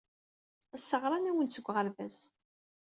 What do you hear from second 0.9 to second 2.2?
ɣran-awen-d seg uɣerbaz.